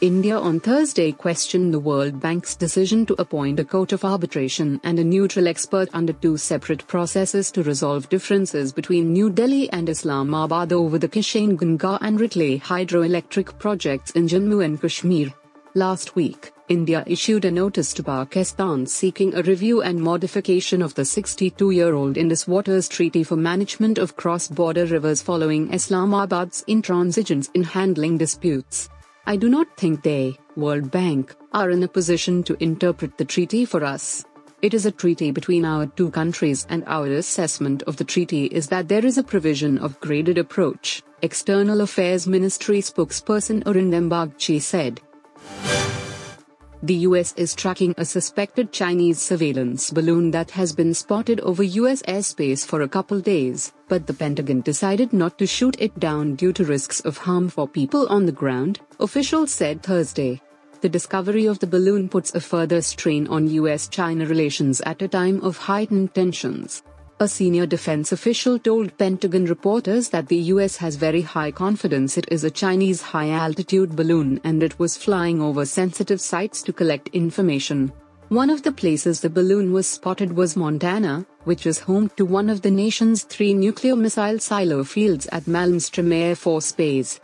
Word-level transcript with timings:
India 0.00 0.38
on 0.38 0.58
Thursday 0.60 1.12
questioned 1.12 1.74
the 1.74 1.78
World 1.78 2.20
Bank's 2.20 2.56
decision 2.56 3.04
to 3.04 3.14
appoint 3.18 3.60
a 3.60 3.64
court 3.66 3.92
of 3.92 4.02
arbitration 4.02 4.80
and 4.82 4.98
a 4.98 5.04
neutral 5.04 5.46
expert 5.46 5.90
under 5.92 6.14
two 6.14 6.38
separate 6.38 6.86
processes 6.86 7.50
to 7.50 7.62
resolve 7.62 8.08
differences 8.08 8.72
between 8.72 9.12
New 9.12 9.28
Delhi 9.28 9.70
and 9.72 9.90
Islamabad 9.90 10.72
over 10.72 10.96
the 10.96 11.06
Kishan 11.06 11.58
Ganga 11.58 11.98
and 12.00 12.18
Ratle 12.18 12.58
hydroelectric 12.60 13.58
projects 13.58 14.12
in 14.12 14.26
Jammu 14.26 14.64
and 14.64 14.80
Kashmir. 14.80 15.34
Last 15.74 16.16
week, 16.16 16.50
India 16.70 17.04
issued 17.06 17.44
a 17.44 17.50
notice 17.50 17.92
to 17.92 18.02
Pakistan 18.02 18.86
seeking 18.86 19.34
a 19.34 19.42
review 19.42 19.82
and 19.82 20.00
modification 20.00 20.80
of 20.80 20.94
the 20.94 21.04
62 21.04 21.72
year 21.72 21.92
old 21.92 22.16
Indus 22.16 22.48
Waters 22.48 22.88
Treaty 22.88 23.22
for 23.22 23.36
Management 23.36 23.98
of 23.98 24.16
Cross 24.16 24.48
Border 24.48 24.86
Rivers 24.86 25.20
following 25.20 25.70
Islamabad's 25.74 26.64
intransigence 26.66 27.50
in 27.52 27.64
handling 27.64 28.16
disputes. 28.16 28.88
I 29.26 29.36
do 29.36 29.48
not 29.48 29.76
think 29.76 30.02
they, 30.02 30.38
World 30.56 30.90
Bank, 30.90 31.34
are 31.52 31.70
in 31.70 31.82
a 31.82 31.88
position 31.88 32.42
to 32.44 32.56
interpret 32.62 33.18
the 33.18 33.24
treaty 33.24 33.64
for 33.64 33.84
us. 33.84 34.24
It 34.62 34.74
is 34.74 34.86
a 34.86 34.90
treaty 34.90 35.30
between 35.30 35.64
our 35.64 35.86
two 35.86 36.10
countries, 36.10 36.66
and 36.68 36.84
our 36.86 37.06
assessment 37.06 37.82
of 37.84 37.96
the 37.96 38.04
treaty 38.04 38.46
is 38.46 38.68
that 38.68 38.88
there 38.88 39.04
is 39.04 39.18
a 39.18 39.22
provision 39.22 39.78
of 39.78 39.98
graded 40.00 40.36
approach, 40.36 41.02
External 41.22 41.80
Affairs 41.80 42.26
Ministry 42.26 42.80
spokesperson 42.80 43.62
Arindam 43.64 44.08
Bagchi 44.08 44.60
said. 44.60 45.00
The 46.82 47.04
US 47.08 47.34
is 47.36 47.54
tracking 47.54 47.94
a 47.98 48.06
suspected 48.06 48.72
Chinese 48.72 49.20
surveillance 49.20 49.90
balloon 49.90 50.30
that 50.30 50.50
has 50.52 50.72
been 50.72 50.94
spotted 50.94 51.38
over 51.40 51.62
US 51.62 52.00
airspace 52.08 52.64
for 52.64 52.80
a 52.80 52.88
couple 52.88 53.20
days, 53.20 53.74
but 53.88 54.06
the 54.06 54.14
Pentagon 54.14 54.62
decided 54.62 55.12
not 55.12 55.36
to 55.38 55.46
shoot 55.46 55.76
it 55.78 56.00
down 56.00 56.36
due 56.36 56.54
to 56.54 56.64
risks 56.64 57.00
of 57.00 57.18
harm 57.18 57.50
for 57.50 57.68
people 57.68 58.06
on 58.08 58.24
the 58.24 58.32
ground, 58.32 58.80
officials 58.98 59.50
said 59.50 59.82
Thursday. 59.82 60.40
The 60.80 60.88
discovery 60.88 61.44
of 61.44 61.58
the 61.58 61.66
balloon 61.66 62.08
puts 62.08 62.34
a 62.34 62.40
further 62.40 62.80
strain 62.80 63.26
on 63.26 63.50
US 63.50 63.86
China 63.86 64.24
relations 64.24 64.80
at 64.86 65.02
a 65.02 65.08
time 65.08 65.42
of 65.42 65.58
heightened 65.58 66.14
tensions. 66.14 66.82
A 67.22 67.28
senior 67.28 67.66
defense 67.66 68.12
official 68.12 68.58
told 68.58 68.96
Pentagon 68.96 69.44
reporters 69.44 70.08
that 70.08 70.26
the 70.28 70.38
US 70.54 70.78
has 70.78 70.96
very 70.96 71.20
high 71.20 71.50
confidence 71.50 72.16
it 72.16 72.26
is 72.30 72.44
a 72.44 72.50
Chinese 72.50 73.02
high 73.02 73.28
altitude 73.28 73.94
balloon 73.94 74.40
and 74.42 74.62
it 74.62 74.78
was 74.78 74.96
flying 74.96 75.42
over 75.42 75.66
sensitive 75.66 76.18
sites 76.18 76.62
to 76.62 76.72
collect 76.72 77.08
information. 77.08 77.92
One 78.30 78.48
of 78.48 78.62
the 78.62 78.72
places 78.72 79.20
the 79.20 79.28
balloon 79.28 79.70
was 79.70 79.86
spotted 79.86 80.32
was 80.32 80.56
Montana, 80.56 81.26
which 81.44 81.66
is 81.66 81.78
home 81.78 82.10
to 82.16 82.24
one 82.24 82.48
of 82.48 82.62
the 82.62 82.70
nation's 82.70 83.24
three 83.24 83.52
nuclear 83.52 83.96
missile 83.96 84.38
silo 84.38 84.82
fields 84.82 85.26
at 85.30 85.44
Malmstrom 85.44 86.14
Air 86.14 86.34
Force 86.34 86.72
Base. 86.72 87.20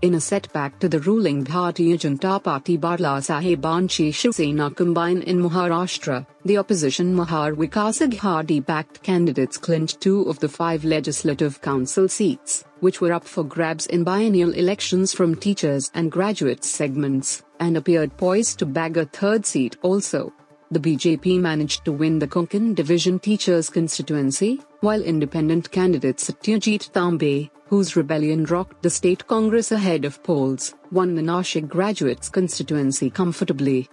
In 0.00 0.14
a 0.14 0.20
setback 0.20 0.78
to 0.78 0.88
the 0.88 1.00
ruling 1.00 1.44
Bharatiya 1.44 1.98
Janata 1.98 2.40
Party 2.40 2.78
Balasahebanchi 2.78 4.14
Shiv 4.14 4.32
Sena 4.32 4.70
combine 4.70 5.22
in 5.22 5.42
Maharashtra, 5.42 6.24
the 6.44 6.56
opposition 6.56 7.12
Maha 7.12 7.50
Vikas 7.50 8.06
Aghadi 8.06 8.64
backed 8.64 9.02
candidates 9.02 9.56
clinched 9.56 10.00
two 10.00 10.22
of 10.28 10.38
the 10.38 10.48
five 10.48 10.84
legislative 10.84 11.60
council 11.62 12.08
seats, 12.08 12.64
which 12.78 13.00
were 13.00 13.12
up 13.12 13.24
for 13.24 13.42
grabs 13.42 13.86
in 13.86 14.04
biennial 14.04 14.52
elections 14.52 15.12
from 15.12 15.34
teachers 15.34 15.90
and 15.94 16.12
graduates 16.12 16.70
segments, 16.70 17.42
and 17.58 17.76
appeared 17.76 18.16
poised 18.16 18.60
to 18.60 18.66
bag 18.66 18.96
a 18.98 19.04
third 19.04 19.44
seat 19.44 19.76
also. 19.82 20.32
The 20.70 20.80
BJP 20.80 21.40
managed 21.40 21.86
to 21.86 21.92
win 21.92 22.18
the 22.18 22.28
Konkan 22.28 22.74
Division 22.74 23.18
Teachers 23.18 23.70
constituency, 23.70 24.60
while 24.80 25.00
independent 25.00 25.70
candidate 25.70 26.18
Satyajit 26.18 26.92
Tambe, 26.92 27.48
whose 27.68 27.96
rebellion 27.96 28.44
rocked 28.44 28.82
the 28.82 28.90
state 28.90 29.26
congress 29.26 29.72
ahead 29.72 30.04
of 30.04 30.22
polls, 30.22 30.74
won 30.92 31.14
the 31.14 31.22
Nashik 31.22 31.68
graduates 31.68 32.28
constituency 32.28 33.08
comfortably. 33.08 33.88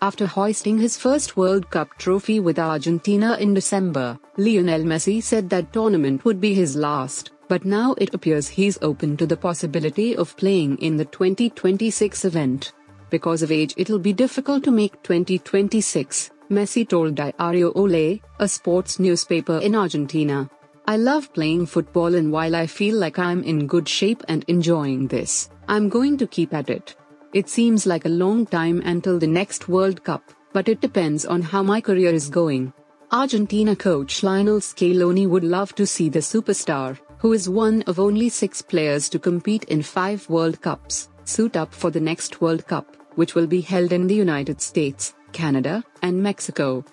After 0.00 0.26
hoisting 0.26 0.78
his 0.78 0.96
first 0.96 1.36
World 1.36 1.68
Cup 1.68 1.90
trophy 1.98 2.40
with 2.40 2.58
Argentina 2.58 3.36
in 3.38 3.52
December, 3.52 4.18
Lionel 4.38 4.84
Messi 4.84 5.22
said 5.22 5.50
that 5.50 5.70
tournament 5.70 6.24
would 6.24 6.40
be 6.40 6.54
his 6.54 6.76
last, 6.76 7.32
but 7.48 7.66
now 7.66 7.94
it 7.98 8.14
appears 8.14 8.48
he's 8.48 8.78
open 8.80 9.18
to 9.18 9.26
the 9.26 9.36
possibility 9.36 10.16
of 10.16 10.34
playing 10.38 10.78
in 10.78 10.96
the 10.96 11.04
2026 11.04 12.24
event. 12.24 12.72
Because 13.10 13.42
of 13.42 13.50
age, 13.50 13.74
it'll 13.76 13.98
be 13.98 14.12
difficult 14.12 14.64
to 14.64 14.70
make 14.70 15.02
2026, 15.02 16.30
Messi 16.50 16.88
told 16.88 17.14
Diario 17.14 17.72
Ole, 17.72 18.20
a 18.38 18.48
sports 18.48 18.98
newspaper 18.98 19.58
in 19.58 19.74
Argentina. 19.74 20.48
I 20.86 20.96
love 20.96 21.32
playing 21.34 21.66
football, 21.66 22.14
and 22.14 22.32
while 22.32 22.56
I 22.56 22.66
feel 22.66 22.96
like 22.96 23.18
I'm 23.18 23.42
in 23.42 23.66
good 23.66 23.88
shape 23.88 24.22
and 24.28 24.44
enjoying 24.48 25.06
this, 25.06 25.50
I'm 25.68 25.88
going 25.88 26.16
to 26.18 26.26
keep 26.26 26.54
at 26.54 26.70
it. 26.70 26.96
It 27.34 27.48
seems 27.48 27.86
like 27.86 28.06
a 28.06 28.10
long 28.24 28.46
time 28.46 28.80
until 28.84 29.18
the 29.18 29.26
next 29.26 29.68
World 29.68 30.02
Cup, 30.02 30.22
but 30.54 30.68
it 30.68 30.80
depends 30.80 31.26
on 31.26 31.42
how 31.42 31.62
my 31.62 31.80
career 31.80 32.10
is 32.10 32.30
going. 32.30 32.72
Argentina 33.12 33.76
coach 33.76 34.22
Lionel 34.22 34.60
Scaloni 34.60 35.26
would 35.26 35.44
love 35.44 35.74
to 35.74 35.86
see 35.86 36.08
the 36.08 36.18
superstar, 36.20 36.98
who 37.18 37.32
is 37.32 37.48
one 37.48 37.82
of 37.82 37.98
only 37.98 38.28
six 38.28 38.62
players 38.62 39.08
to 39.10 39.18
compete 39.18 39.64
in 39.64 39.82
five 39.82 40.28
World 40.28 40.60
Cups, 40.60 41.08
suit 41.24 41.56
up 41.56 41.74
for 41.74 41.90
the 41.90 42.00
next 42.00 42.40
World 42.40 42.66
Cup, 42.66 42.96
which 43.18 43.34
will 43.34 43.48
be 43.48 43.60
held 43.60 43.92
in 43.92 44.06
the 44.06 44.14
United 44.14 44.60
States, 44.60 45.14
Canada, 45.32 45.82
and 46.02 46.22
Mexico. 46.22 46.84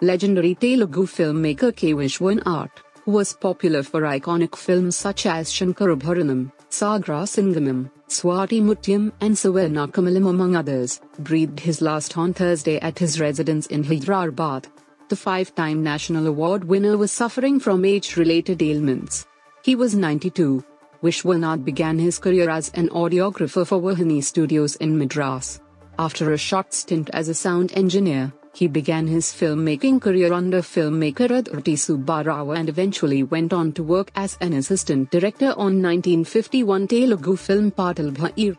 Legendary 0.00 0.54
Telugu 0.56 1.06
filmmaker 1.06 1.70
K. 1.74 1.92
Vishwanath, 1.94 2.76
who 3.04 3.12
was 3.12 3.32
popular 3.34 3.84
for 3.84 4.00
iconic 4.02 4.56
films 4.56 4.96
such 4.96 5.26
as 5.26 5.52
Shankarabharanam, 5.52 6.50
Sagara 6.70 7.22
Sangamam, 7.34 7.88
Swati 8.08 8.60
Mutyam, 8.60 9.12
and 9.20 9.36
Swarna 9.36 9.86
Kamalam, 9.92 10.28
among 10.28 10.56
others, 10.56 11.00
breathed 11.20 11.60
his 11.60 11.80
last 11.80 12.18
on 12.18 12.34
Thursday 12.34 12.78
at 12.80 12.98
his 12.98 13.20
residence 13.20 13.68
in 13.68 13.84
Hyderabad. 13.84 14.66
The 15.08 15.14
five 15.14 15.54
time 15.54 15.84
national 15.84 16.26
award 16.26 16.64
winner 16.64 16.96
was 16.98 17.12
suffering 17.12 17.60
from 17.60 17.84
age 17.84 18.16
related 18.16 18.60
ailments. 18.60 19.24
He 19.62 19.76
was 19.76 19.94
92. 19.94 20.64
Vishwanath 21.02 21.64
began 21.64 21.98
his 21.98 22.18
career 22.18 22.48
as 22.48 22.70
an 22.74 22.88
audiographer 22.88 23.66
for 23.66 23.80
Vahini 23.80 24.22
Studios 24.22 24.76
in 24.76 24.98
Madras. 24.98 25.60
After 25.98 26.32
a 26.32 26.38
short 26.38 26.74
stint 26.74 27.10
as 27.12 27.28
a 27.28 27.34
sound 27.34 27.72
engineer, 27.74 28.32
he 28.54 28.66
began 28.66 29.06
his 29.06 29.26
filmmaking 29.26 30.00
career 30.00 30.32
under 30.32 30.62
filmmaker 30.62 31.28
Adurti 31.28 31.74
Subbarao 31.76 32.56
and 32.56 32.68
eventually 32.68 33.22
went 33.22 33.52
on 33.52 33.72
to 33.72 33.82
work 33.82 34.10
as 34.16 34.38
an 34.40 34.54
assistant 34.54 35.10
director 35.10 35.50
on 35.50 35.82
1951 35.82 36.88
Telugu 36.88 37.36
film 37.36 37.70
Patal 37.70 38.12
Bhair. 38.12 38.56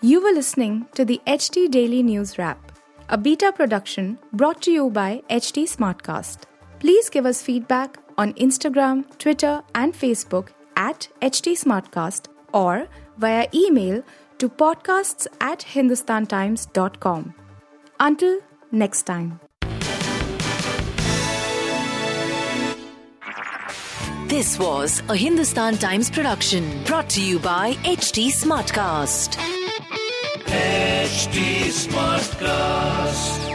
You 0.00 0.22
were 0.22 0.32
listening 0.32 0.86
to 0.94 1.04
the 1.04 1.20
HT 1.26 1.70
Daily 1.70 2.02
News 2.02 2.38
Wrap, 2.38 2.72
a 3.08 3.18
beta 3.18 3.52
production 3.52 4.18
brought 4.32 4.62
to 4.62 4.72
you 4.72 4.90
by 4.90 5.22
HT 5.30 5.64
Smartcast. 5.76 6.42
Please 6.80 7.08
give 7.08 7.26
us 7.26 7.42
feedback 7.42 7.98
on 8.18 8.34
Instagram, 8.34 9.04
Twitter, 9.18 9.62
and 9.74 9.94
Facebook 9.94 10.48
at 10.76 11.08
HT 11.22 11.52
Smartcast 11.64 12.26
or 12.52 12.88
via 13.16 13.46
email 13.54 14.02
to 14.38 14.48
podcasts 14.48 15.26
at 15.40 15.60
hindustantimes.com. 15.60 17.34
Until 18.00 18.40
next 18.70 19.02
time. 19.04 19.40
This 24.28 24.58
was 24.58 25.02
a 25.08 25.16
Hindustan 25.16 25.78
Times 25.78 26.10
production 26.10 26.84
brought 26.84 27.08
to 27.10 27.22
you 27.24 27.38
by 27.38 27.72
HT 27.84 28.28
Smartcast. 28.28 29.38
HT 30.44 31.70
Smartcast. 31.86 33.47